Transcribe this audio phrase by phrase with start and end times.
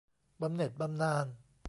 [0.41, 1.25] บำเหน็จบำนาญ